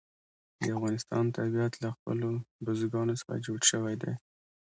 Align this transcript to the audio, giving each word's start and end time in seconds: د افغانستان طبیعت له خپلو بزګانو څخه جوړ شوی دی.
د 0.61 0.63
افغانستان 0.77 1.23
طبیعت 1.37 1.73
له 1.83 1.89
خپلو 1.95 2.29
بزګانو 2.65 3.13
څخه 3.21 3.33
جوړ 3.45 3.59
شوی 3.71 3.95
دی. 4.01 4.13